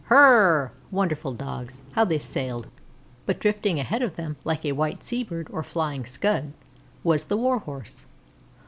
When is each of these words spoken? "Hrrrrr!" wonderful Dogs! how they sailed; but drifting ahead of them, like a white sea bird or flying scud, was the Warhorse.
"Hrrrrr!" 0.09 0.71
wonderful 0.89 1.33
Dogs! 1.35 1.83
how 1.91 2.05
they 2.05 2.17
sailed; 2.17 2.69
but 3.27 3.39
drifting 3.39 3.77
ahead 3.79 4.01
of 4.01 4.15
them, 4.15 4.35
like 4.43 4.65
a 4.65 4.71
white 4.71 5.03
sea 5.03 5.23
bird 5.23 5.45
or 5.51 5.61
flying 5.61 6.07
scud, 6.07 6.53
was 7.03 7.25
the 7.25 7.37
Warhorse. 7.37 8.07